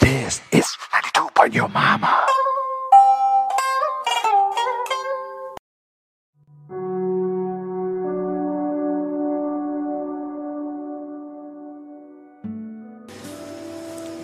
[0.00, 2.12] This is 92 point your mama.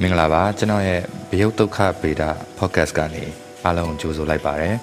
[0.03, 1.01] မင်္ဂလာပါကျွန်တော်ရဲ့
[1.31, 2.23] ဘယုတ်ဒုက္ခဗေဒ
[2.59, 3.25] podcast ကနေ
[3.65, 4.77] အားလုံးကြိုဆိုလိုက်ပါတယ်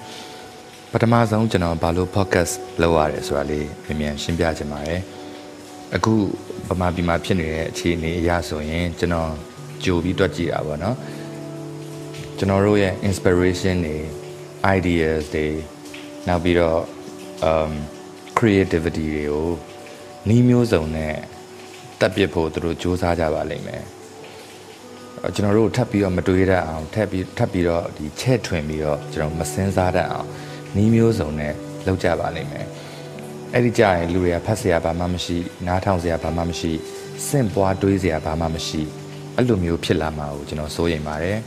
[0.92, 5.00] ပထမဆုံးကျွန်တော်ဘာလို့ podcast လုပ်ရတယ်ဆိုတာလေးပြန်ပြန်ရှင်းပြချင်ပါတယ်
[5.96, 6.14] အခု
[6.68, 9.30] ဗမာပြည်မှာဖြစ်နေတဲ့အခြေအနေအရဆိုရင်ကျွန်တော်
[9.84, 10.96] ကြိုပြီးတွက်ကြည့်တာပေါ့နော်
[12.38, 13.96] ကျွန်တော်တို့ရဲ့ inspiration တွေ
[14.76, 15.46] ideas တွေ
[16.28, 16.80] နောက်ပြီးတော့
[17.50, 17.72] um
[18.38, 19.48] creativity တွေကို
[20.28, 21.14] နှီးမျိုးစုံနဲ့
[22.00, 23.84] တက်ပစ်ဖို့သူတို့စူးစမ်းကြပါလိမ့်မယ်
[25.34, 30.28] ကျွန်တော်တို့ထပ်ပြီးတော့မတွေးတတ်အောင်ထပ်ပြီးထပ်ပြီးတော့ဒီချဲ့ထွင်ပြီးတော့ကျွန်တော်မစင်းစားတတ်အောင်
[30.76, 31.52] နီးမျိုးစုံနဲ့
[31.86, 32.66] လုပ်ကြပါလိမ့်မယ်
[33.54, 36.72] အဲ့ဒီကြရင်လူတွေကဖတ်စရာဘာမှမရှိနားထောင်စရာဘာမှမရှိ
[37.28, 38.82] စင့်ပွားတွေးစရာဘာမှမရှိ
[39.36, 41.38] အဲ့လိုမျိုးဖြစ်လာမှာကိုကျွန်တော်စိုးရိမ်ပါတယ်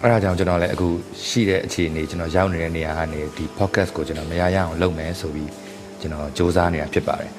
[0.00, 0.88] အဲ့ဒါကြောင့်ကျွန်တော်လည်းအခု
[1.28, 5.50] ရှိတဲ့အခြေအနေကျွန်တော်ရောက်နေတဲ့နေရာကနေဒီ podcast ကိုကျွန်တော်မရရအောင်လုပ်မယ်ဆိုပြီး
[6.00, 7.30] ကျွန်တော်စ조사နေတာဖြစ်ပါတယ်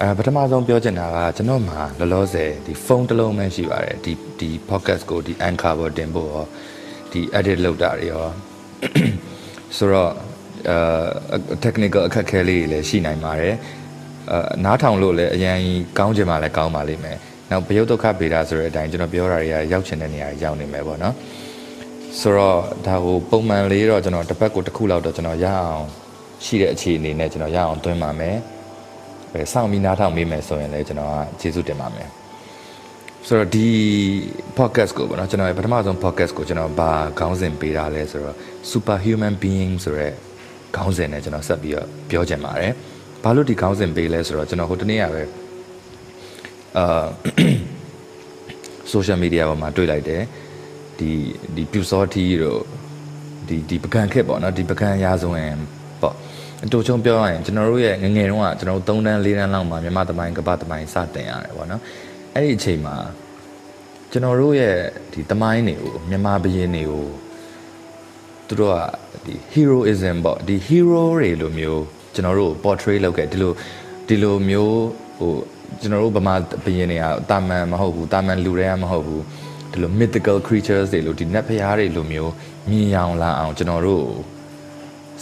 [0.00, 6.44] အဲပထမဆုံးပြောချင်တာကကျွန်တော်မှာလောလောဆယ်ဒီဖုန်းတစ်လုံးပဲရှိပါတယ်ဒီဒီ podcast ကိုဒီ anchor ပေါ်တင်ဖို့ရော
[7.12, 8.26] ဒီ edit လုပ်တာတွေရော
[9.76, 10.12] ဆိုတော့
[10.70, 13.54] အဲ technical အခက်အခဲလေးတွေလည်းရှိနိုင်ပါတယ်
[14.30, 15.58] အဲနားထောင်လို့လည်းအရင်
[15.98, 17.18] ကောင်းချင်မှလည်းကောင်းပါလိမ့်မယ်
[17.50, 21.14] နောက်ဘယုတ်ဒုက္ခဗေဒဆိုတဲ့အတိုင်းကျွန်တော်ပြောတာတွေကရောက်ချင်တဲ့နေရာရောက်နေမယ်ပေါ့နော်
[22.20, 25.86] ဆိုတော့ဒါကိုပုံမှန်လေးတော့ကျွန်တော်တစ်ပတ်ကိုတစ်ခုလောက်တော့ကျွန်တော်ရအောင်
[26.44, 28.36] ရှိတဲ့အခြေအနေနဲ့ကျွန်တော်ရအောင်တွင်းပါမယ်
[29.32, 32.08] ပဲစောင့်ပြီးနားထောင်မိမယ်ဆိုရင်လည်းကျွန်တော်ကကျေးဇူးတင်ပါမယ်
[33.26, 33.68] ဆိုတော့ဒီ
[34.58, 38.36] podcast ကိုပေါ့နော်ကျွန်တော်ရဲ့ပထမဆုံး podcast ကိုကျွန်တော်ဘာခေါင်းစဉ်ပေးတာလဲဆိုတော့
[38.70, 40.08] superhuman being ဆိုရဲ
[40.76, 42.72] ခေါင်းစဉ်နဲ့ကျွန်တော်ဆက်ပြီးတော့ပြောချင်ပါတယ်
[43.22, 45.22] ဘာလို့ဒီခေါင်းစဉ်ပေးလဲဆိုတော့ကျွန်တော်ဟိုတနေ့ကပဲ
[46.78, 47.06] အာ
[48.92, 50.22] social media ပေါ်မှာတွေ့လိုက်တယ်
[50.98, 51.10] ဒီ
[51.56, 52.60] ဒီပြူစောတီတို့
[53.48, 55.52] ဒီဒီပကံခက်ပေါ့နော်ဒီပကံရာဇဝင်
[56.02, 56.14] ပေါ့
[56.64, 61.80] အတူချုံပြောရရင်ကျွန်တော်တို့ရဲ့ငငယ်တုန်းကကျွန်တော်တို့3တန်း4တန်းလောက်မှာမြန်မာသမိုင်းကပ္ပသမိုင်းစတင်ရတယ်ပေါ့နော်
[62.34, 62.96] အဲ့ဒီအချိန်မှာ
[64.10, 64.76] ကျွန်တော်တို့ရဲ့
[65.12, 67.06] ဒီသမိုင်းတွေကိုမြန်မာဘရင်တွေကို
[68.46, 68.76] သူတို့က
[69.25, 71.83] ဒီ heroism ပေါ့ဒီ hero တွေလိုမျိုး
[72.13, 73.51] ကျွန်တော်တို့ portray လုပ်ခဲ့ဒီလို
[74.07, 74.77] ဒီလိုမျိုး
[75.19, 75.31] ဟို
[75.81, 79.23] ကျွန်တော်တို့ဗမာဘရင်တွေကတာမန်မဟုတ်ဘူးတာမန်လူတွေကမဟုတ်ဘူး
[79.71, 82.31] ဒီလို mythical creatures တွေလိုဒီနတ်ဖျားတွေလိုမျိုး
[82.69, 84.05] မြင်ရောင်လာအောင်ကျွန်တော်တို့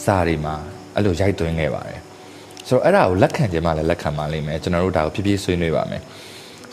[0.03, 0.55] စာတွေမှာ
[0.95, 1.99] အဲ့လိုရိုက်သွင်းခဲ့ပါတယ်
[2.67, 6.01] ဆိုတော့အဲ့ဒါကိုလက်ခံခြင်းမှလည်းလက်ခံပါလိမ့်မယ်ကျွန်တော်တို့ဒါကိုဖြည်းဖြည်းဆွေးနွေးပါမယ်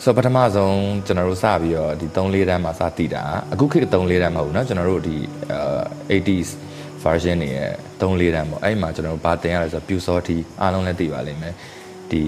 [0.03, 3.23] ဆိုတော့ပထမဆုံးကျွန်တော်တို့စပြီးတော့ဒီ3 4တန်းမှာစတည်တာ
[3.53, 5.15] အခုခေတ်3 4တန်းမဟုတ်ဘူးเนาะကျွန်တော်တို့ဒီ
[6.09, 6.49] 80s
[7.04, 11.54] version တွေရဲ့3 4တန်းပေါ့အဲ့မှာကျွန်တော်တို့ဘာတင်ရလဲဆိုတော့ Pew Sorty အားလုံးလည်းသိပါလိမ့်မယ်
[12.10, 12.22] ဒီ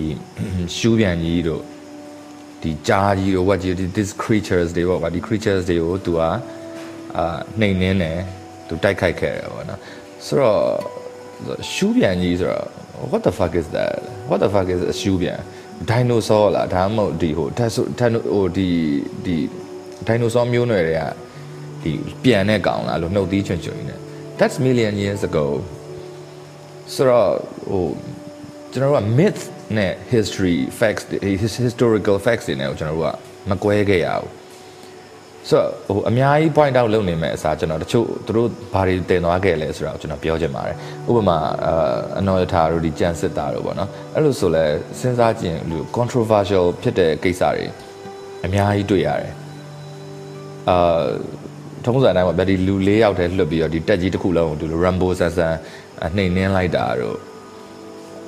[0.76, 1.62] ရှူးပြန်ကြီးတို့
[2.62, 6.20] ဒီကြားကြီးတို့ what ကြီးဒီ this creatures တွေပေါ့ဗာဒီ creatures တွေကိုသူက
[7.16, 7.26] အာ
[7.60, 8.18] နှိမ်နှင်းတယ်
[8.68, 9.80] သူတိုက်ခိုက်ခဲ့တယ်ပေါ့နော်
[10.26, 10.60] ဆိုတော့
[11.72, 12.66] ရှူးပြန်ကြီးဆိုတော့
[13.10, 13.94] what the fuck is that
[14.28, 15.38] what the fuck is a ရှူးပြန်
[15.90, 18.68] dinosaur လားဒါမှမဟုတ်ဒီဟိုထက်ထက်ဟိုဒီ
[19.24, 19.36] ဒီ
[20.06, 21.02] dinosaur မျိုးနွယ်တွေက
[21.82, 21.92] ဒီ
[22.24, 23.96] ပြန်တဲ့ကောင်လားလို့နှုတ်သီးချွန်ချွန်နေ
[24.40, 25.46] that's million years ago
[26.94, 27.30] ဆိုတော့
[27.70, 27.84] ဟို
[28.72, 29.42] ကျွန်တော်တို့က myth
[29.78, 31.04] နဲ့ history facts
[31.66, 33.14] historical facts တွေနဲ့ကိုကျွန်တော်တို့က
[33.50, 34.28] မကွဲခဲ့ရဘူး
[35.48, 40.76] ဆိုတော့ဟိုအများကြီး point out လုပ်နေမဲ့အစားကျွန်တော်တချို့သူတို့ဘာတွေတင်သွားခဲ့လဲဆိုတာကိုကျွန်တော်ပြောချင်ပါတယ်
[41.08, 41.38] ဥပမာ
[42.18, 44.64] အနော်ရထာတို့ဒီကြံစစ်တာတို့ပေါ့နော်အဲ့လိုဆိုလဲ
[45.00, 47.66] စဉ်းစားကြည့်ရင်လူ controversial ဖြစ်တဲ့ကိစ္စတွေ
[48.44, 49.34] အများကြီးတွေ့ရတယ်
[50.70, 51.04] အာ
[51.84, 55.54] ထုံးစံအတိုင်းပေါ့ဗျာဒီလူ၄ယောက်တည်းလွတ်ပြီးတော့ဒီတက်ကြီးတစ်ခုလုံးကိုဒီလို Rambo ဆန်ဆန်
[56.16, 57.18] နှိမ်နှင်းလိုက်တာတို့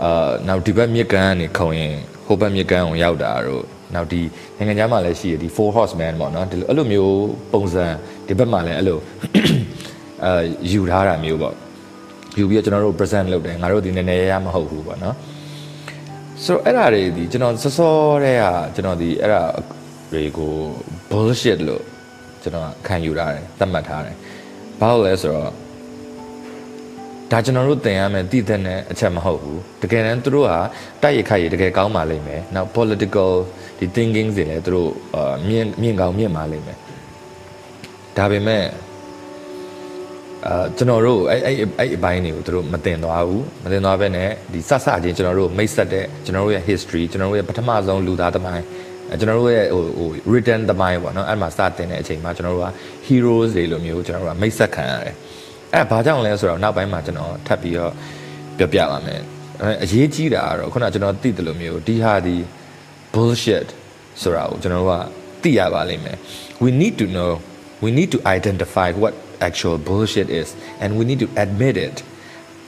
[0.02, 1.94] အာနောက်ဒီဘက်မြစ်ကမ်းကနေခုံရင်
[2.26, 3.62] ဟိုဘက်မြစ်ကမ်းကိုရောက်တာတို့
[3.94, 4.20] နောက်ဒီ
[4.56, 7.16] နိုင်ငံခြားမှာလည်းရှိရဒီ four horseman ပေါ့နော်ဒီလိုအဲ့လိုမျိုး
[7.52, 7.84] ပုံစံ
[8.26, 8.98] ဒီဘက်မှာလည်းအဲ့လို
[10.24, 10.42] အာ
[10.72, 11.54] ယူထားတာမျိုးပေါ့
[12.38, 15.16] ယူပြီးတော့ကျွန်တော်တို့ present လုပ်တယ်ငါတို့ဒီနည်းနည်းရမဟုတ်ဘူးပေါ့နော်
[16.44, 17.94] ဆိုတော့အဲ့ဒါတွေဒီကျွန်တော်စောစော
[18.25, 18.44] တည်းက
[18.75, 19.43] ကျွန်တော်ဒီအဲ့ဒါ
[20.12, 20.52] တွေကို
[21.10, 21.82] bullshit လို့
[22.42, 24.16] ကျွန်တော်ခံယူထားတယ်သတ်မှတ်ထားတယ်
[24.80, 25.52] ဘာလို့လဲဆိုတော့
[27.32, 28.60] ဒါကျွန်တော်တို့သင်ရမယ်တည်တဲ့
[28.92, 30.58] အချက်မဟုတ်ဘူးတကယ်တမ်းသူတို့ဟာ
[31.02, 33.30] တိုက်ရိုက်ခိုက်ရတကယ်ကောင်းပါလိမ့်မယ်နောက် political
[33.78, 36.78] ဒီ thinking တွေလည်းသူတို့အာမြင်မြင်ကောင်းမြင်ပါလိမ့်မယ်
[38.16, 38.64] ဒါပေမဲ့
[40.46, 48.64] အာကျွန်တော်တို့အဲ့အဲ့အဲ့အပိုင်းတွေကိုသူတို့မတင်သွားဘူးမတင်သွားဘဲနဲ့ဒီစစချင်းကျွန်တော်တို့မိတ်ဆက်တဲ့ကျွန်တော်တို့ရဲ့ history ကျွန်တော်တို့ရဲ့ပထမဆုံးလူသားသမိုင်း
[49.20, 52.69] ကျွန်တော်တို့ရဲ့ဟိုဟို written သမိုင်းပေါ့နော်အဲ့မှာစတင်တဲ့အချိန်မှာကျွန်တော်တို့က
[53.06, 55.14] heroes တွေလိုမျိုးကျွန်တော်တို့ကမိတ်ဆက်ခံရတယ်
[55.75, 57.93] အဲ့ဘာကြောင့်လဲဆိုတော့နောက်ပိုင်းမှာကျွန်တော်ထပ်ပြီးတော့
[58.59, 59.20] ပြောပြပါမယ်
[59.82, 62.37] အရေးကြီးတာကတော့ခုနကျွန်တော်သိတယ်လို့မျိုးဒီဟာဒီ
[63.14, 63.69] bullshit
[64.23, 64.94] ဆိုတာကိုကျွန်တော်တို့က
[65.43, 66.17] သိရပါလိမ့်မယ်
[66.62, 67.31] we need to know
[67.85, 69.12] we need to identify what
[69.49, 70.49] actual bullshit is
[70.82, 71.97] and we need to admit it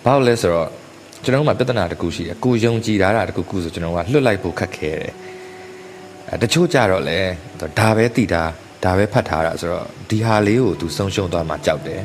[0.04, 0.68] ဘာလို့လဲဆိုတော့
[1.24, 5.23] ကျွန်တော်တို့မှာပြဿနာတစ်ခုရှိတယ်ကိုယုံကြည်တာတခုခုဆိုကျွန်တော်ကလွတ်လိုက်ဖို့ခက်ခဲတယ်အဲ
[6.42, 7.18] တချို့ကြတော့လဲ
[7.78, 8.42] ဒါပဲသိတာ
[8.84, 12.02] ဒါပဲဖတ်ထားတာဆိုတော့ဒီဟာလေးကိုသူဆုံးရှုံးသွားမှကြောက်တယ်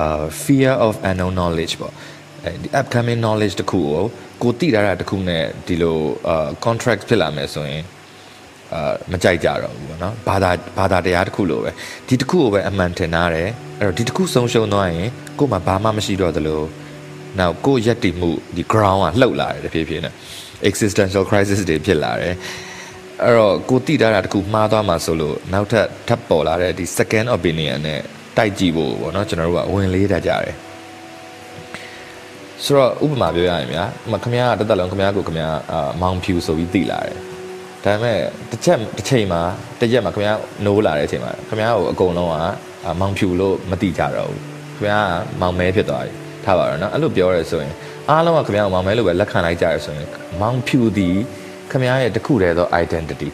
[0.00, 1.94] အာ fear of unknown knowledge ပေါ့
[2.44, 4.02] အဲဒီ upcoming knowledge တခုကို
[4.42, 7.82] ကိုသိတာတခုနဲ့ဒီလိုအာ contract ဖြစ်လာမယ်ဆိုရင်
[8.74, 11.70] အာမကြိုက်ကြတော့ဘူးပေါ့နော်ဘာသာဘာသာတရားတစ်ခုလိုပဲ
[12.08, 13.48] ဒီတစ်ခုကိုပဲအမှန်ထင်ထားတယ်
[13.80, 15.08] အဲ့တော့ဒီတစ်ခုဆုံးရှုံးသွားရင်
[15.38, 16.62] ကို့မှာဘာမှမရှိတော့သလို
[17.38, 20.14] နောက်ကို့ရက်တည်မှုဒီ ground ကလှုပ်လာတယ်တဖြည်းဖြည်းနဲ့
[20.68, 22.34] existential crisis တွေဖြစ်လာတယ်
[23.22, 28.00] အဲ့တော့ကိုတိတာတာတခုမှားသွားမှာဆိုလို့နောက်ထပ်ထပ်ပေါ်လာတဲ့ဒီ second opinion နဲ့
[28.36, 30.54] တိုက်ကြည့်ဖို့ပေါ့နော်ကျွန်တော်တို့ကဝင်လေးတတ်ကြတယ်
[32.64, 37.16] ဆိုတော့ဥပမာပြောရရင်ဗျာမခမရတသက်လုံးခမရကိုခမရအာမောင်ဖြူဆိုပြီးသိလာတယ်
[37.84, 38.18] ဒါပေမဲ့
[38.50, 39.40] တစ်ချက်တစ်ချိန်မှာ
[39.80, 40.28] တစ်ရက်မှာခမရ
[40.64, 42.36] နိုးလာတဲ့အချိန်မှာခမရကိုအကုန်လုံးက
[43.00, 44.40] မောင်ဖြူလို့မသိကြတော့ဘူး
[44.76, 44.94] ခမရ
[45.40, 46.12] မောင်မဲဖြစ်သွားပြီ
[46.44, 47.72] ထားပါတော့နော်အဲ့လိုပြောရဲဆိုရင်
[48.10, 50.08] အားလုံးကခမရကိုမောင်မဲလို့ပဲလက်ခံလိုက်ကြရဆိုရင်
[50.40, 51.16] မောင်ဖြူသည်
[51.72, 53.28] ခမရရဲ့တခုတည်းသော identity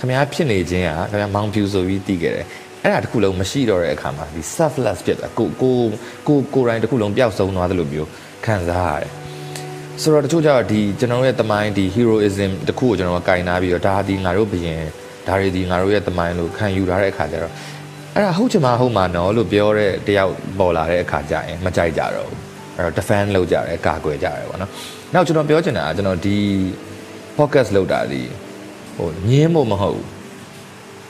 [0.00, 2.46] ခမရဖြစ်နေခြင်းကခမရမောင်ဖြူဆိုပြီးသိခဲ့တယ်
[2.82, 5.76] အဲ့ဒါတခုလုံးမရှိတော့တဲ့အခါမှာဒီ selfless ဖြစ်တာကိုကို
[6.28, 8.08] ကိုကိုတိုင်းတခုလုံးပျောက်ဆုံးသွားသလိုမျိုး
[8.44, 9.12] ခံစားရတယ်
[10.02, 14.82] ဆိုတော့တချို့ကျတော့ဒီကျွန်တော်ရဲ့တမိုင်းဒီ heroism တခုကိုကျွန်တော်ကကင်နာပြီးတော့ဒါဒီငါတို့ဘရင်
[15.28, 17.52] ဒါတွေဒီငါတို့ရဲ့တမိုင်းလို့ခံယူထားတဲ့အခါကျတော့
[18.14, 22.38] အဲ့ဒါဟုတ်ချင်မှဟုတ်မှနော်လို့ပြောတဲ့တယောက်ပေါ်လာတဲ့အခါကျရင်မကြိုက်ကြတော့ဘူး
[22.76, 24.70] အဲ့တော့ defend လုပ်ကြတယ်ကာကွယ်ကြတယ်ပေါ့နော်
[25.14, 26.36] နောက်ကျွန်တော်ပြောချင်တာကကျွန်တော်ဒီ
[27.38, 28.22] podcast လုပ်တာဒီ
[28.96, 30.08] ဟိုညင်းဖို့မဟုတ်ဘူး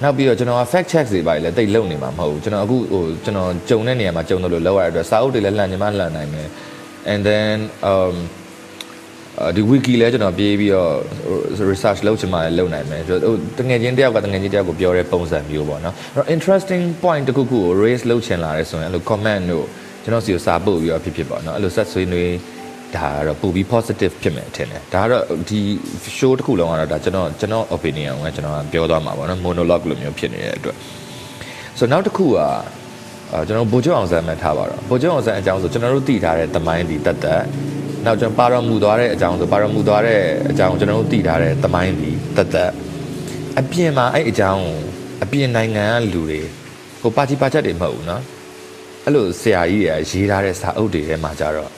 [0.02, 6.48] နောက်ပြီးတော့ကျွန်တော်က fact check တွေပါလေတိတ်လုံနေမှာမဟုတ်ဘူးကျွန်တော်အခုဟိုကျွန်တော်ကြုံတဲ့နေရာမှာကြုံတယ်လို့လောက်ရတဲ့အတွက်စာအုပ်တွေလည်းလှန်ညီမလှန်နိုင်မယ်
[7.12, 7.56] and then
[7.90, 8.14] um
[9.56, 10.92] ဒီ wiki လဲကျွန်တော်ပြေးပြီးတော့
[11.70, 13.18] research လုပ်ချင်မှလည်းလုပ်နိုင်မယ်ဟို
[13.58, 19.66] တငယ်ချင်းတယောက်ကတငယ်ချင်းတယောက်ကိုပြောတဲ့ပုံစံမျိုးပေါ့နော်အဲ့တော့ interesting point တခုခုကို raise လုပ်ချင်လာရဲဆိုရင်အဲ့လို comment တို့
[20.04, 22.32] ကျွန်တော်စီကိုစာပို့ပြီးတော့ဖြစ်ဖြစ်ပေါ့နော်အဲ့လိုဆက်ဆွေးနွေး
[22.95, 25.59] ဒါကတော့ပို့ပြီး positive ဖြစ်မယ်ထင်တယ်ဒါကတော့ဒီ
[26.17, 30.77] show တစ်ခုလုံးကတော့ဒါကျွန်တော်ကျွန်တော် opinion ကိုကျွန်တော်ပြောသွားမှာပေါ့နော် monologue လိုမျိုးဖြစ်နေတဲ့အတွက်
[31.77, 32.31] so နောက်တစ်ခုက
[33.33, 37.43] အာကျွန်တော်ဗိုလ်ချုပ်အောင်ဆန်းမှထားပါတော့ဗိုလ်ချုပ်အောင်ဆန်းအကြောင်းဆိုကျွန်တော်တို့သိထားတဲ့သမိုင်းဒီတက်တက်
[38.05, 40.19] နောက်ကျွန်တော်ပါတော်မူသွားတဲ့အကြောင်းဆိုပါတော်မူသွားတဲ့
[40.49, 42.71] အကြောင်းကျွန်တော်တို့သိထားတဲ့သမိုင်းဒီတက်တက်
[43.59, 44.65] အပြင်မှာအဲ့အကြောင်း
[45.23, 46.41] အပြင်နိုင်ငံကလူတွေ
[47.01, 48.21] ဟိုပါတီပါချက်တွေမဟုတ်ဘူးเนาะ
[49.05, 51.71] အဲ့လိုဆရာကြီးတွေကရေးထားတဲ့စာအုပ်တွေထဲမှာကြတော့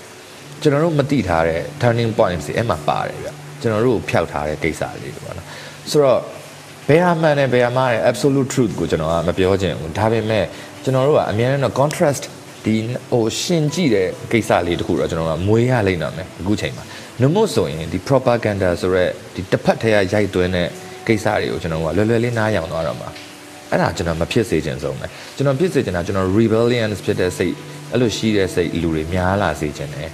[0.62, 3.28] ကျွန်တော်တို့မသိထားတဲ့ turning points တွေအဲ့မှာပါတယ်ဗျ
[3.60, 5.46] ကျွန်တော်တို့ဖျောက်ထားတဲ့ကိစ္စလေးတွေပေါ့နော်
[5.90, 6.20] ဆိုတော့
[6.88, 10.44] ဘယ်ဟာမှန်တယ်ဘယ်ဟာမှားတယ် absolute truth ကိုကျွန်တော်ကမပြောချင်ဘူးဒါပေမဲ့
[10.84, 12.24] ကျွန်တော်တို့ကအများနဲ့ contrast
[12.64, 12.74] ဒီ
[13.12, 16.84] ဟိုရှင်ကြည့်တဲ့ကိစ္စလေးတခုတော့ကျွန်တော်ကမွေးရလိမ့်တော့မယ်အခုချိန်မှာ
[17.20, 20.68] နှမို့ဆိုရင်ဒီ propaganda ဆိုရက်ဒီတစ်ဖက်ထဲကရိုက်သွင်းတဲ့
[21.08, 23.08] ကိစ္စတွေကိုကျွန်တော်ကလွယ်လွယ်လေးနားယောင်သွားတော့မှာ
[23.70, 27.54] အဲ့ဒါကျွန်တော်မဖြစ်စေချင်ဆုံးပဲကျွန်တော်ဖြစ်စေချင်တာကျွန်တော် rebellion ဖြစ်တဲ့စိတ်
[27.92, 30.10] အဲ့လိုရှိတဲ့စိတ်လူတွေများလာစေချင်တယ်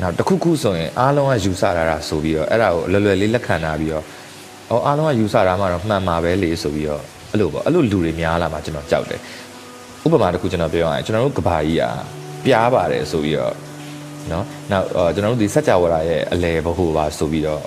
[0.00, 4.04] နောက်တခုခုဆိုရင်အားလုံးကယူဆတာတာဆိုပြီးတော့အဲ့ဒါကိုလွယ်လွယ်လေးလက်ခံထားပြီးတော့
[4.70, 9.20] အော်အားလုံးကယူဆတာမှတော့မှန်မှာပဲလေဆိုပြီးတော့အဲ့လိုပေါ့အဲ့လိုလူတွေများလာမှကျွန်တော်ကြောက်တယ်
[10.04, 11.92] ဥပမာတစ်ခုကျွန်တော်ပြောရရင်ကျွန်တော်တို့ကဘာကြီးอ่ะ
[12.44, 13.54] ပြားပါတယ်ဆိုပြီးတော့
[14.28, 17.62] เนาะနောက်ကျွန်တော်တို့ဒီစัจ java ရဲ့အလဲဘဟုပါဆိုပြီးတော့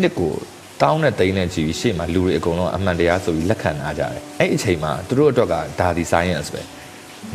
[0.00, 0.32] နှစ်ကို
[0.82, 6.62] တောင်းတဲ့တိန်းနဲ့ကြည့်ပြီးရှေ့မှာလူတွေအကုန်လုံးအမှန်တရားဆိုပြီးလက်ခံနာကြတယ်အဲ့အချိန်မှာသူတို့အတွက်ကဒါဒီ science ပဲ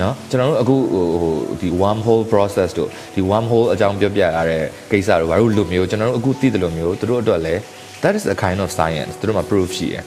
[0.01, 7.61] နော်ကျွန်တော်တို့အခုဟိုဒီ wormhole process တို့ဒီ wormhole အကြောင်းပြောပြရတဲ့ကိစ္စတို့ဘာလို့လူမျိုးကျွန်တော်တို့အခုသိတယ်လို့မျိုးတို့အတွက်လည်း
[8.03, 10.03] that is a kind of science တို့မှာ proof ရှိရယ်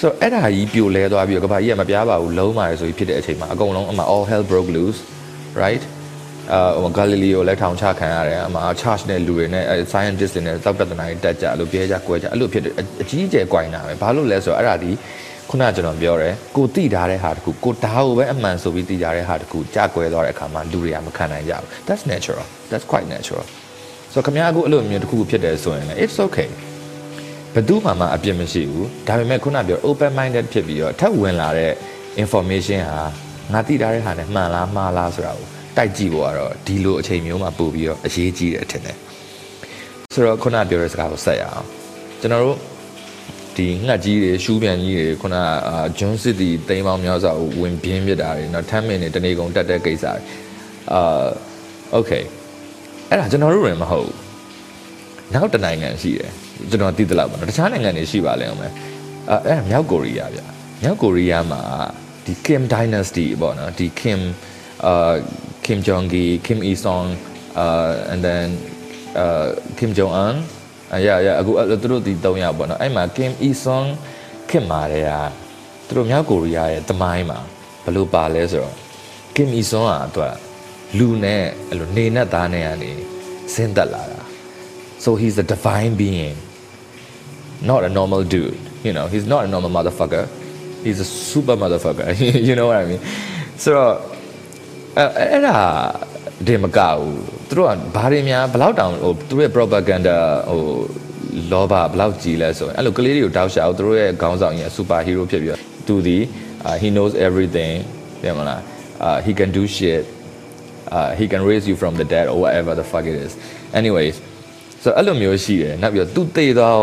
[0.00, 5.00] ဆိုတော့အဲ့ဒါကြီးပြိုလဲသွားပြီးတော့ကဘာကြီးကမပြားပါဘူးလုံးပါတယ်ဆိုပြီးဖြစ်တဲ့အချိန်မှာအကုန်လုံးအမှ all hell broke loose
[5.62, 5.82] right
[6.52, 12.72] အာဂါလီလီယိုလည်းထောင်ချခံရတယ်အမှ charge နဲ့လူတွေနဲ့ scientist တွေနဲ့သောက်ပြဿနာတွေတက်ကြလို့ပြဲကြကွဲကြအဲ့လိုဖြစ်တဲ့
[13.02, 14.90] အကြီးအကျယ်꽌တာပဲဘာလို့လဲဆိုတော့အဲ့ဒါဒီ
[15.50, 23.44] ခုနကျွန်တော်ပြောတယ်ကိုတိထားတဲ့ဟာတခုကိုဓာတ်ကိုပဲအမှန်ဆိုပြီးတိထားတဲ့ဟာတခုကြကွဲသွားတဲ့အခါမှာလူတွေကမခံနိုင်ကြဘူး that's natural that's quite natural
[24.12, 26.48] ဆိုတော့ခင်ဗျားအခုအဲ့လိုမျိုးတခုဖြစ်တယ်ဆိုရင်လည်း it's okay
[27.54, 31.72] ဘယ်သူမှမအပြစ်မရှိဘူးဒါပေမဲ့ခုနပြော open minded ဖြစ်ပြီးတော့ထပ်ဝင်လာတဲ့
[32.22, 33.00] information ဟာ
[33.52, 38.96] ငါသိထားတဲ့ဟာနဲ့မှန်လားမှားလားဆိုတာကိုတိုက်ကြည့်ဖို့ကတော့ဒီလိုအချိန်မျိုးမှာပို့ပြီးတော့အရေးကြီးတယ်ထင်တယ်
[40.14, 41.66] ဆိုတော့ခုနပြောတဲ့စကားကိုဆက်ရအောင်
[42.20, 42.56] ကျွန်တော်တို့
[43.55, 45.35] ဒီငှက်ကြီးတွေရှူးပြန်ကြီးတွေခုန
[45.67, 50.21] အာဂျွန်းစစ်တီတိမ်ပေါင်းများစွာကိုဝင်ပြင်းပြတာတွေနော်ထမ်းမင်တွေတနေကုန်တက်တဲ့ကိစ္စတွေ
[50.93, 51.25] အာ
[51.91, 52.11] โอเค
[53.09, 54.09] အဲ့ဒါကျွန်တော်တို့ရင်မဟုတ်
[55.33, 56.31] နောက်တနိုင်ငံရှိတယ်
[56.69, 58.73] ကျွန်တော်သိသလောက်ပါတော့တခြားနိုင်ငံတွေရှိပါလဲအောင်မယ်
[59.29, 60.39] အဲအဲ့မြောက်ကိုရီးယားဗျ
[60.83, 61.61] မြောက်ကိုရီးယားမှာ
[62.25, 64.19] ဒီ Kim Dynasty ပေါ့နော်ဒီ Kim
[64.85, 65.13] အာ
[65.65, 67.07] Kim Jong Gi Kim Il Sung
[67.63, 68.47] uh and then
[69.21, 69.47] uh
[69.77, 70.35] Kim Jong Un
[70.94, 71.52] အရာရအခု
[71.82, 73.88] သူတို့ဒီ၃ယောက်ပေါ့နော်အဲ့မှာ Kim Il Sung
[74.50, 75.20] ခင်မာတဲ့ဟာ
[75.86, 77.38] သူတို့မြောက်ကိုရီးယားရဲ့တမိုင်းမှာ
[77.84, 78.74] ဘယ်လိုပါလဲဆိုတော့
[79.34, 80.30] Kim Il Sung อ่ะသူက
[80.98, 82.90] လူနဲ့အဲ့လိုနေနဲ့သားနဲ့ကနေ
[83.54, 84.20] ဆင်းသက်လာတာ
[85.04, 86.36] so he's a divine being
[87.70, 90.24] not a normal dude you know he's not a normal motherfucker
[90.84, 92.06] he's a super motherfucker
[92.48, 93.02] you know what i mean
[93.64, 93.72] so
[94.98, 95.58] အဲ့အဲ့ဒါ
[96.46, 100.16] ဒီမကဘူး သူတို့ကဘာတွေများဘလောက်တောင်ဟိုသူတို့ရဲ့ propaganda
[100.50, 100.62] ဟို
[101.52, 106.18] လောဘဘလောက်ကြီးလဲဆိုရင်အဲ့လိုကလေးတွေကိုတောက်ရှာအောင်သူတို့ရဲ့ခေါင်းဆောင်ကြီး super hero ဖြစ်ပြီးတော့သူဒီ
[106.82, 107.74] he knows everything
[108.22, 108.60] ပြန်မလား
[109.06, 110.02] uh, he can do shit
[110.96, 113.32] uh, he can raise you from the dead or whatever the fuck it is
[113.80, 114.16] anyways
[114.82, 116.78] ဆိုတော့အဲ့လိုမျိုးရှိတယ်နောက်ပြီးတော့သူတည်သွား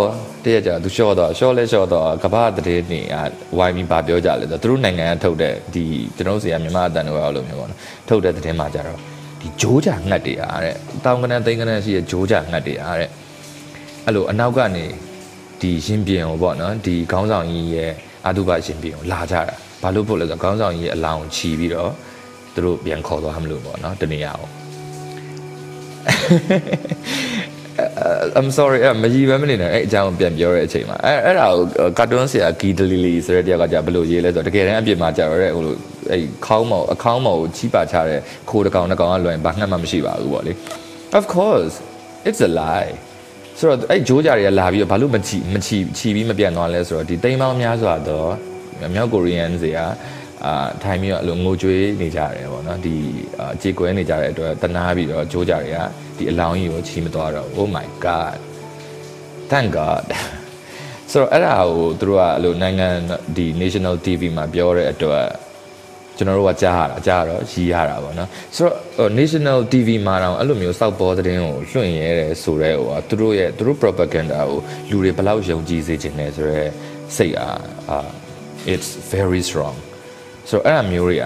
[0.45, 3.17] တရက်ကြာသူရှော့တော့ရှော့လဲရှော့တော့ကဘာတည်းနေအ
[3.57, 5.83] ဝိုင်းပြီးဗာပြောကြလဲဆိုတော့သူတို့နိုင်ငံကထုတ်တဲ့ဒီ
[6.17, 9.12] ကျွန်တော်စီကမြန်မာအတန်တွေအဲ့လိုမျိုးပေါ့နော်ထုတ်တဲ့သတင်းမှာကြတော့
[9.43, 13.09] ဒီဂျိုးကြငတ်တွေအားတဲ့တောင်ကနန်းသိန်းကနန်းရှိတဲ့ဂျိုးကြငတ်တွေအားတဲ့
[14.05, 14.85] အဲ့လိုအနောက်ကနေ
[15.61, 17.91] ဒီရှင်ပြင်ကိုပေါ့နော်ဒီခေါင်းဆောင်ကြီးရဲ့
[18.25, 19.41] အာတုဘရှင်ပြင်ကိုလာကြတာ
[19.81, 21.91] ဘာလို့ဖို့လဲဆိုတော့ခေါင်းဆောင်ကြီးရဲ့အလောင်းချီပြီးတော့
[22.53, 24.49] သူတို့ပြန်ခေါ်သွားမလို့ပေါ့နော်တနေရာကို
[28.39, 31.47] I'm sorry အဲ့မကြီးပဲမနေနဲ့အဲ့အကြောင်းပြန်ပြောတဲ့အချိန်မှာအဲ့အဲ့ဒါ
[31.77, 35.75] ကိုကာတွန်းဆရာဂီဒလီလီဆိုတဲ့တယောက်ကကြာဘယ်လိုရေးလဲဆိုတော့တကယ်တမ်းအပြစ်မှာကြာတော့တဲ့ဟိုလို
[36.11, 38.19] အဲ့ခေါင်းမော်အခေါင်းမော်ကိုချီးပါချတဲ့
[38.49, 40.53] ခိုးတကောင်တကောင်ကလွယ်ဘာငှက်မှမရှိပါဘူးပေါ့လေ
[41.17, 41.73] Of course
[42.27, 42.93] it's a lie
[43.59, 48.29] ဆိုတော့အဲ့ဂျိုးကြတွေကလာပြီးတော့ဘာလို့မချီမချီချီပြီးမပြန်သွားလဲဆိုတော့ဒီတိမ်ပေါင်းများစွာတော့
[48.93, 49.79] မြောက်ကိုရီးယန်တွေက
[50.45, 52.95] အာထိုင်ပြီးတော့အလိုငိုကြွေးနေကြတယ်ပေါ့နော်ဒီ
[53.53, 55.77] အခြေကွဲနေကြတဲ့အတွက်တနာပြီးတော့ဂျိုးကြတွေက
[56.23, 58.37] ဒီအလောင်းကြီးကိုချီမသွားတော့ Oh my god
[59.51, 60.03] thank god
[61.11, 62.87] ဆိုတော့အဲ့ဒါကိုသူတို့ကအဲ့လိုနိုင်ငံ
[63.35, 65.25] ဒီ national TV မှာပြောတဲ့အတွက်
[66.17, 74.57] ကျွန်တော်တို့ကကြားရတာကြားတော့ရီးရတာပေါ့နော်ဆိုတော့ national TV မှာတော့အဲ့လိုမျိုးစောက်ပေါ်သတင်းကိုလွှင့်ရဲတယ်ဆိုတော့ဟိုသူတို့ရဲ့သူတို့ propaganda ကို
[74.89, 76.71] လူတွေဘယ်လောက်ယုံကြည်စေချင်လဲဆိုတော့
[77.15, 78.09] စိတ်အား
[78.73, 79.75] it's very strong
[80.49, 81.25] ဆိုတော့အဲ့အမျိုးတွေက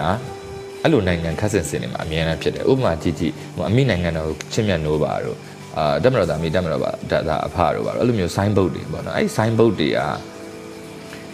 [0.82, 5.36] အဲ့လိုနိုင်ငံခက်ဆင်စင်နေမှာအများအားဖြစ်တယ်ဥပမာကြည့်ကြည့်ဟိုအမိနိုင်ငံတော်ချစ်မြတ်နိုးပါတို့
[5.78, 9.98] အာတက်မတော်သားမိတက်မတော်ပါဒါဒါအဖတို့ပါတော့အဲ့လိုမျိုး sign board တွေပေါ့နော်အဲ့ sign board တွေက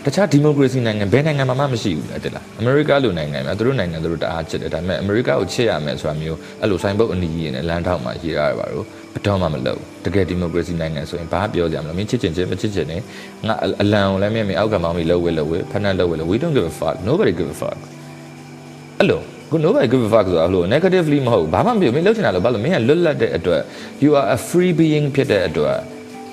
[0.05, 8.85] တခြားဒီမိုကရေစီနိုင်ငံဘယ်နိုင်ငံမှာမှမရှိဘူးလေတဲ့လားအမေရိကလိုနိုင်ငံမှာသူတို့နိုင်ငံသူတို့တအားချစ်တယ်ဒါပေမဲ့အမေရိကကိုချစ်ရမယ်ဆိုတာမျိုးအဲ့လို sign board အနီးကြီးနဲ့လမ်းထောက်မှာရေးရတယ်ပါတော့
[9.15, 13.01] ဘတော်မှမလုပ်တကယ်ဒီမိုကရေစီနိုင်ငံဆိုရင်ဘာပြောကြမလဲမင်းချစ်ချင်ချင်မချစ်ချင်နဲ့
[13.47, 17.79] ငါအလံကိုလည်းမင်းမင်းအောက်ကမောင်းပြီးလှုပ်ဝဲလှုပ်ဝဲဖက်နှက်လှုပ်ဝဲလှုပ် we don't give a fuck nobody give a fuck
[18.99, 19.21] အဲ့လို
[19.55, 23.63] ခု nobody give a fuck ဆိုတာအဲ့လို negatively မဟုတ်ဘာမှမပြောမင်းလှုပ်ချင်တာလို့ဘာလို့မင်းကလွတ်လပ်တဲ့အတွက်
[24.05, 25.77] you are a free being ဖြစ်တဲ့အတွက်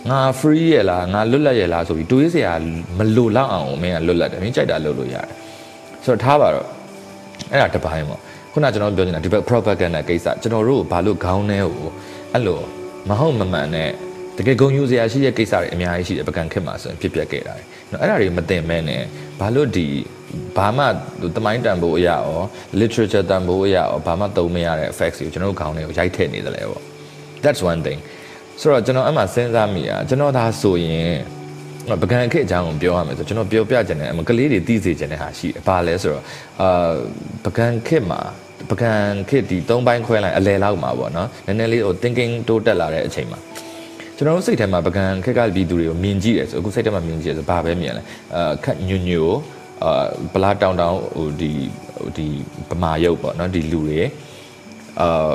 [0.09, 2.53] ငါ free ရလားငါလွတ်လပ်ရလားဆိုပြီးတွေးစရာ
[2.97, 5.25] မလိုလောက်အောင်မင်းကလွတ်လပ်တယ်မင်းကြိုက်တာလုပ်လို့ရတယ်
[6.05, 6.67] ဆိုတော့ထားပါတော့
[7.51, 8.19] အဲ့ဒါတစ်ပိုင်းပေါ့
[8.53, 11.87] ခုနကျွန်တော်ပြောနေတာဒီဘက် propaganda ကိစ္စကျွန်တော်တို့ဘာလို့ခေါင်းထဲကို
[12.33, 12.59] အဲ့လို
[13.09, 13.89] မဟုတ်မမှန်နဲ့
[14.37, 19.01] တကယ်ဂုံယူစရာရှိတဲ့ကိစ္စတွေအများကြီးရှိတယ်ပကံခက်မှာဆိုရင်ဖြစ်ပျက်ခဲ့တာတယ်။နော်အဲ့ဒါတွေမသိမဲနဲ့
[19.39, 19.87] ဘာလို့ဒီ
[20.57, 20.83] ဘာမှ
[21.35, 22.41] တမိုင်းတန်ဖိုးအရာရော
[22.79, 26.83] literature တန်ဖိုးအရာရောဘာမှသုံးမရတဲ့ facts ကိုကျွန်တော်တို့ခေါင်းထဲကိုရိုက်ထည့်နေတယ်လေပေါ့
[27.43, 27.99] that's one thing
[28.59, 31.13] ဆိုတော့ကျွန်တော်အဲ့မှာစဉ်းစားမိတာကျွန်တော်ဒါဆိုရင်
[32.01, 36.23] ပကံခက်အကြောင်းကိုပြောရမယ်ဆိုကျွန်တော်ပြောပြချင်တယ်အမကလေးတွေသိစေချင်တဲ့ဟာရှိတယ်။ဘာလဲဆိုတော့
[36.61, 36.93] အာ
[37.45, 38.19] ပကံခက်မှာ
[38.69, 38.91] ပကံ
[39.29, 43.39] ခက်ဒီ၃ပိုင်းခွဲလိုက်အလဲလောက်မှာပေါ့နော်။နည်းနည်းလေးဟို thinking တိုးတက်လာတဲ့အချိန်မှာ
[44.17, 48.03] ကျွန်တော်တို့စိတ်ထဲမှာပကံခက်ကပြည်သူတွေကိုမြင်ကြည့်တယ်ဆိုအခုစိတ်ထဲမှာမြင်ကြည့်တယ်ဆိုဘာပဲမြင်လဲ
[48.35, 49.29] အာခက်ညွညို
[49.83, 51.51] အာပလာတောင်တောင်ဟိုဒီ
[51.97, 52.27] ဟိုဒီ
[52.69, 54.01] ပမာရုပ်ပေါ့နော်ဒီလူတွေ
[55.01, 55.33] အာ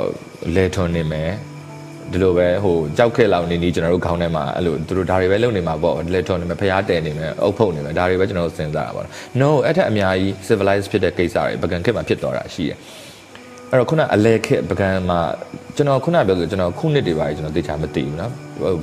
[0.55, 1.31] လဲထွန်နေမယ်
[2.11, 9.05] ဒီလိုပဲဟိုကြောက်ခက်လောက်နေနေကျွန်တော်တို့ခေါင်းထဲမှာအဲ့လိုသူတို့ဒါတွေပဲလုပ်နေမှာပေါ့လက်ထော်နေမယ်ဖျားတဲနေမယ်အုပ်ဖုတ်နေမယ်ဒါတွေပဲကျွန်တော်တို့စဉ်းစားတာပေါ့
[9.39, 12.77] no အဲ့ထက်အများကြီး civilized ဖြစ်တဲ့ကိစ္စတွေပကံခက်မှာဖြစ်သွားတာရှိတယ်
[13.71, 15.19] အဲ့တော့ခုနအလဲခက်ပကံမှာ
[15.75, 18.31] ကျွန်တော်ခုနပြောဆိုကျွန်တော်ခုနှစ်တွေပါကျွန်တော်သိချာမသိဘူးနော်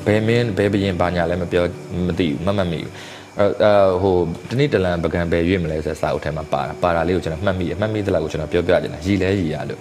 [0.06, 1.64] ဘယ်မင်းဘယ်ဘရင်ဘာညာလည်းမပြော
[2.06, 2.92] မသိဘူးမမှတ်မိဘူး
[3.40, 3.72] အဲ
[4.02, 4.16] ဟို
[4.50, 9.80] တနေ့တလန်ပကံပဲရွေ့မလဲဆိုစာအုပ်ထဲမှာပါတာပါတာလေးကိုကျွန်တော်မှတ်မိတယ်မှတ်မိသလောက်ကိုကျွန်တော်ပြောပြချင်တာရည်လဲရည်ရလို့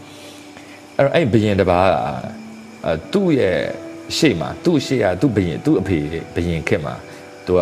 [0.98, 1.88] အဲ့တော့အဲ့ဘရင်တပါး
[2.86, 3.58] အဲသူ့ရဲ့
[4.18, 5.98] ရှေ့မှာသူ့ရှေ့ကသူ့ဘရင်သူ့အဖေ
[6.36, 6.96] ဘရင်ခက်မှာ
[7.46, 7.62] သူက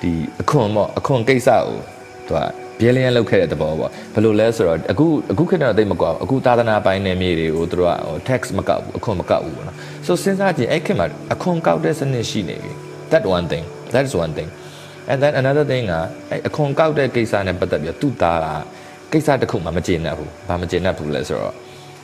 [0.00, 1.78] ဒီအခွန်ပေါ့အခွန်ကိစ္စကို
[2.26, 2.40] သူက
[2.78, 7.94] ပြဲလျက်လောက်ခဲ့တဲ့သဘောပေါ့ဘယ်လိုလဲဆိုတော့အခုအခုခေတ်တော့တိတ်မကွာအခုသာသနာပိုင်းနယ်မြေတွေကိုသူတို့က
[8.28, 12.72] tax မကောက်ဘူးအခွန်မကောက်ဘူးပေါ့နော် so စဉ်းစားကြည့်အဲ့ခေတ်မှာအခွန်ကောက်တဲ့စနစ်ရှိနေပြီ
[13.12, 14.50] that one thing that is one thing
[15.10, 15.94] and then another thing က
[16.30, 18.46] အဲ့အခွန်ကောက်တဲ့ကိစ္စနဲ့ပတ်သက်ပြီးသူ့သားက
[19.12, 21.54] ကိစ္စတစ်ခုမှမကျေနပ်ဘူးဘာမကျေနပ်ဘူးလဲဆိုတော့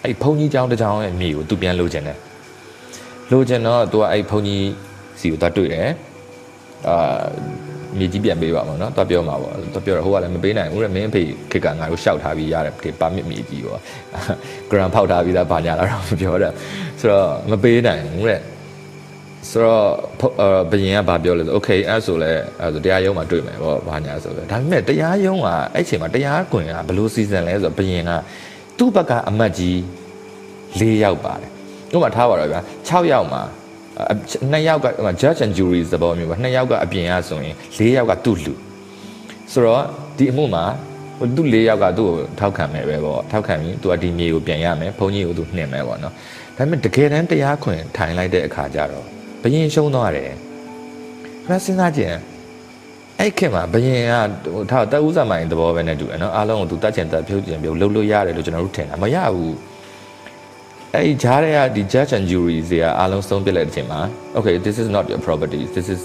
[0.05, 2.19] အဲ့ဘုံကြီးကျောင်းတစ်ကျောင်းရဲ့မြေကိုသူပြန်လိုချင်တယ်
[3.33, 4.67] လိုချင်တော့သူကအဲ့ဘုံကြီး
[5.21, 5.89] စီကိုသွားတွေ့တယ်
[6.89, 7.23] အာ
[7.99, 13.81] မြေကြီးပြန်ပေးပါမှာနော်တွားပြောမှာပေါ့တွားပြောတော့ဟိုကလည်းမပေးနိုင်ဘူးတဲ့မင်းအဖေခေတ်ကငါတို့ရှောက်ထားပြီးရတယ်ဒီပါမစ်မြေကြီးပေါ့
[14.71, 16.53] ဂရန်ဖောက်ထားပြီးသားဘာညာလာတော့မပြောတယ်
[17.01, 18.41] ဆိုတော့မပေးနိုင်ဘူးတဲ့
[19.51, 19.87] ဆိုတော့
[20.71, 28.13] ဘယင်ကဘာပြောလဲဆို okay အဲ့ဆိုလဲအဲ့ဆိုတရားရုံးမှာတွေ့မယ်ဗောဘာညာဆိုလဲဒါပေမဲ့တရားရုံးကအဲ့ချိန်မှာတရားခွင်ကဘလို့စီစဉ်လဲဆိုတော့ဘယင်က
[28.79, 29.77] သူ့ဘက်ကအမတ်ကြီး
[30.79, 31.51] ၄ယောက်ပါတယ်
[31.95, 33.43] ဥပမာထားပါတော့ဗျာ6ယောက်မှာ
[34.53, 34.87] နှစ်ယောက်က
[35.21, 38.55] judge and jury သဘောမျိုးပါနှစ်ယောက်ကအပြင်ရဆိုရင်၄ယောက်ကသူ့လူ
[39.53, 39.83] ဆိုတော့
[40.19, 40.65] ဒီအမှုမှာ
[41.19, 46.13] ဟိုသူ့၄ယောက်ကသူ့ကိုထောက်ခံမယ်ပဲပေါ့ထောက်ခံပြီးသူကဒီမြေကိုပြန်ရမယ်ဘုန်းကြီးကိုသူနှင်မယ်ပေါ့နော်
[46.57, 49.07] ဒါပေမဲ့တကယ်တမ်းတရားခွင်ထိုင်လိုက်တဲ့အခါကျတော့
[49.47, 50.31] ဘယင်ရှုံးသွားတယ်
[51.47, 52.15] ခဏစဉ်းစားကြည့်
[53.21, 54.15] အဲ့ခင်မှာဘယင်က
[54.55, 59.55] ဟိုထားတက်ဦးစမိုင်းသဘောပဲနဲ့တူတယ်နော်အားလုံးကိုသူတတ်ချင်တက်ဖြုတ်ချင်ပြုတ်လှုပ်လို့ရတယ်လို့ကျွန်တော်တို့ထင်တာမရဘူး
[60.95, 64.01] အဲ့ဒီဂျားတွေကဒီ judge and jury တွေကအားလုံးဆုံးပြလိုက်တဲ့အချိန်မှာ
[64.37, 66.01] okay this is not your property this is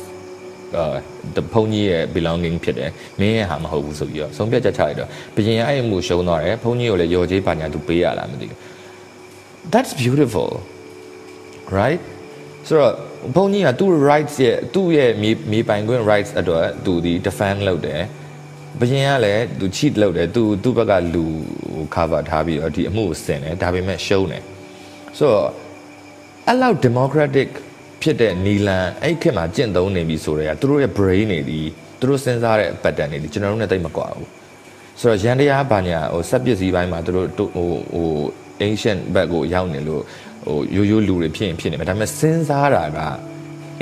[0.79, 0.98] uh
[1.36, 8.57] the ဖုန်ကြီးရဲ့ belonging ဖြစ်တယ်မင်းရဲ့ဟာမဟုတ်ဘူးဆိုပြီးတော့ဆုံးဖြတ်ချက်ချလိုက်တော့ဘယင်အဲ့အမှုရှုံးသွားတယ်ဖုန်ကြီးကိုလည်းရော်ကြီးပါညာသူပေးရလားမသိဘူး
[9.74, 10.50] that's beautiful
[11.79, 12.01] right
[12.68, 12.94] ဆိုတော့
[13.36, 18.01] ဘုန်းကြီးကသူ့ rights ရဲ့သူ့ရဲ့မြေမြေပိုင်ခွင့် rights အတွက်သူဒီ defend လုပ်တယ်
[18.80, 21.25] ဘယင်ကလည်းသူ cheat လုပ်တယ်သူသူ့ဘက်ကလူ
[21.96, 24.44] cover ထားပြီးတော့ဒီအမှုကိုဆင်တယ်ဒါပေမဲ့ရှုံးတယ်
[25.18, 25.50] ဆိုတော့
[26.48, 27.50] အဲ့လောက် democratic
[28.01, 31.60] ဖြစ်တဲ့နီလန်အဲ့ခေတ်မှာကျင့်သုံးနေပြီဆိုတော့သူတို့ရဲ့ brain တွေဒီ
[32.00, 34.30] သူတို့စဉ်းစားတဲ့ pattern တွေဒီကျွန်တော်တို့နဲ့တိတ်မကွာဘူး
[35.00, 38.10] ဆိုတော့ရန်တရားဘာညာဟိုစက်ပစ္စည်းပိုင်းမှာသူတို့ဟိုဟို
[38.68, 40.03] ancient ဘက်ကိုရောက်နေလို့
[40.45, 43.00] ဟိုရိုးရိုးလူတွေဖြစ်ရင်ဖြစ်နေမှာဒါပေမဲ့စဉ်းစားတာက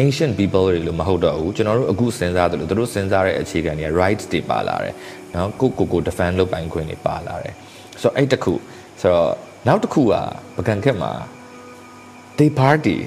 [0.04, 4.94] ancient people တွေလို့မဟုတ်တော့ဘူးကျွန်တော်တို့အခုစဉ်းစားတယ်လို့သူတို့စဉ်းစားတဲ့အခြေခံတွေက rights တွေပါလာတယ်
[5.36, 7.54] နော်ကိုကိုကို defend လုပ်ပိုင်ခွင့်တွေပါလာတယ်
[8.01, 8.54] ဆိုတော့အဲ့တခု
[9.01, 9.32] ဆိုတော့
[9.68, 10.16] နောက်တစ်ခုက
[10.58, 11.12] ပကံခက်မှာ
[12.38, 12.98] they party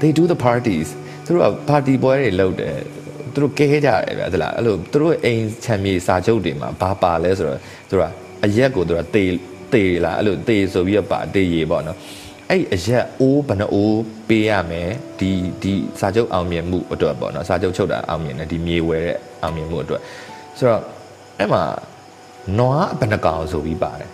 [0.00, 0.88] they do the parties
[1.24, 2.76] သူတို့က party ပွဲတွေလုပ်တယ်
[3.34, 7.58] သူတို့ကဲကြတယ်ဗျာသလားအဲ့လိုသူတို့အိမ်ချမ်းမြေစာချုပ်တွေမှာဘာပါလဲဆိုတော့
[7.88, 8.10] သူတို့က
[8.44, 9.24] အရက်ကိုသူတို့တေ
[9.74, 11.98] တေလာအဲ့လိုတေဆိုပြီးတော့ပါတေရေပေါ့နော်
[12.52, 15.30] အဲ့အရက်အိုးဘယ်နှအိုးပေးရမယ်ဒီ
[15.62, 20.00] ဒီစာချုပ်အောင်မြင်မှုအတွက်ပေါ့နော်စာချုပ်ချုပ်တာအောင်မြင်တယ်ဒီမြေဝဲတဲ့အောင်မြင်မှုအတွက်
[20.58, 20.82] ဆိုတော့
[21.38, 21.62] အဲ့မှာ
[22.58, 24.10] နွားဘယ်နှကောင်ဆိုပြီးပါတယ်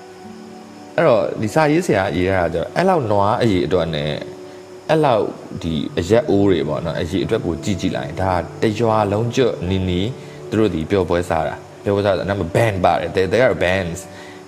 [0.97, 4.13] အဲ့တော့ဒီစာရေးဆရာရေးရတာကျတော့အဲ့လောက်နွားအရေးအတွက်နဲ့
[4.89, 5.25] အဲ့လောက်
[5.63, 10.01] ဒီအရက်အိုးတွေပေါ့နော်အရေးအတွက်ကိုကြည့်ကြည့်လိုက်ဒါတရွာလုံးကျွတ်နီနီ
[10.51, 14.01] သူတို့ဒီပျော်ပွဲစားတာပျော်ပွဲစားတာနာမ band ပါတယ် they are bands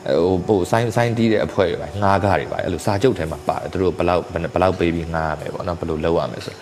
[0.06, 4.22] ဟိုပို့ဆိုင်းဆိုင်းတီးတဲ့အဖွဲ့တွေပါငားကားတွေပါအဲ့လိုစာချုပ်ထဲမှာပါတယ်သူတို့ဘလောက်
[4.54, 6.54] ဘလောက်ပေးပြီးငားရမယ်ပေါ့နော်ဘယ်လိုလုပ်ရမယ်ဆို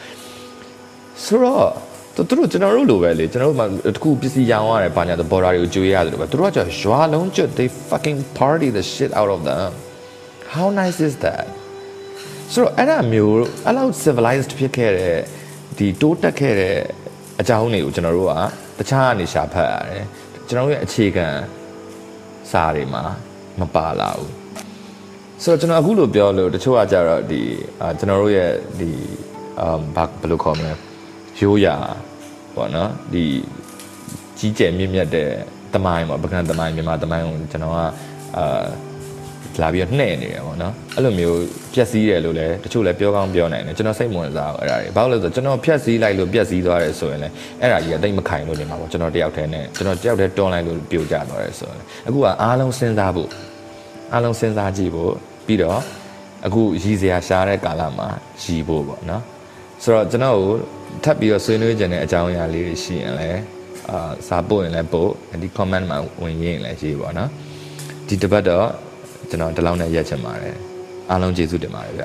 [1.25, 1.69] ဆိုတော့
[2.15, 9.71] သူတို့ကျွန်တော်တို့လိုပဲလေကျွန်တော်တို့မှတခုပစ္စည်းရောင်းရတယ်ဘာညာတော့ border တွေကိုကျွေးရတယ်လို့ပဲသူတို့ကကျရွာလုံးကျွတ် they fucking party the shit out of them
[10.55, 11.47] how nice is that
[12.53, 13.35] ဆိုတော့အဲ့ဒါမျိုး
[13.67, 15.19] အဲ့လောက် civilized ဖြစ်ခဲ့တဲ့
[15.79, 16.77] ဒီတိုးတက်ခဲ့တဲ့
[17.41, 18.33] အကြောင်းတွေကိုကျွန်တော်တို့က
[18.79, 20.05] တခြားကနေရှာဖတ်ရတယ်
[20.49, 21.27] ကျွန်တော်တို့ရဲ့အခြေခံ
[22.51, 23.05] စာတွေမှာ
[23.61, 24.33] မပါလာဘူး
[25.43, 27.41] ဆိုတော့ကျွန်တော်အခုလိုပြောလို့တချို့ကကြတော့ဒီ
[27.81, 28.91] အာကျွန်တော်တို့ရဲ့ဒီ
[29.61, 30.73] အမ်ဘာဘယ်လိုခေါ်မလဲ
[31.39, 31.77] ရိုးရာ
[32.55, 33.25] ပေါ့နော်ဒီ
[34.39, 35.31] ကြီးကျယ်မြင့်မြတ်တဲ့
[35.75, 37.79] တမိုင်းပေါ့ပကံတမိုင်းမြန်မာတမိုင်းကိုကျွန်တော်က
[38.37, 38.67] အာ
[39.63, 41.39] လာပြီးတော့နှဲ့နေတယ်ပေါ့နော်အဲ့လိုမျိုး
[41.75, 53.29] ပြက်စီးတယ်လို့လည်းတချို့လည်းပြောကောင်းပြောနိုင်တယ်ကျွန်တော်စိတ်ဝင်စားအောင်အဲ့ဒါတွေဘာလို့လဲဆိုတော့ကျွန်တော်ဖြက်စီးလိုက်လို့ပြက်စီးသွားတယ်ဆိုရင်လည်းအဲ့ဒါကြီးကတိတ်မခိုင်လို့နေမှာပေါ့ကျွန်တော်တယောက်တည်းနဲ့ကျွန်တော်တယောက်တည်းတွန်းလိုက်လို့ပြိုကျသွားတယ်ဆိုရင်အခုကအားလုံးစဉ်းစားဖို့
[54.13, 55.13] အားလုံးစဉ်းစားကြည့်ဖို့
[55.47, 55.81] ပြီးတော့
[56.47, 58.09] အခုရည်စရာရှားတဲ့ကာလမှာ
[58.43, 59.23] ရည်ဖို့ပေါ့နော်
[59.83, 60.53] ဆိုတော့ကျွန်တော်ကို
[61.05, 63.41] ထပ်ပြီးတော့ဆွေးနွေးကြတဲ့အကြောင်းအရာလေးတွေရှိရင်လည်း
[63.91, 65.11] အာစာပို့ရင်လည်းပို့
[65.43, 67.31] ဒီ comment မှာဝင်ရရင်လည်းရေးပါနော်
[68.09, 68.67] ဒီတပတ်တော့
[69.31, 70.57] ကျွန်တော်ဒီလောက်နဲ့ရက်ချင်ပါတယ်
[71.11, 72.05] အားလုံးကျေးဇူးတင်ပါတယ်ဗျ